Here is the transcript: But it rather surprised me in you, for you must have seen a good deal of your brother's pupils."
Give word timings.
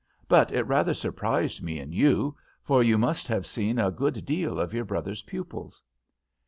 But 0.27 0.51
it 0.51 0.63
rather 0.63 0.95
surprised 0.95 1.61
me 1.61 1.77
in 1.77 1.91
you, 1.91 2.35
for 2.63 2.81
you 2.81 2.97
must 2.97 3.27
have 3.27 3.45
seen 3.45 3.77
a 3.77 3.91
good 3.91 4.25
deal 4.25 4.59
of 4.59 4.73
your 4.73 4.83
brother's 4.83 5.21
pupils." 5.21 5.83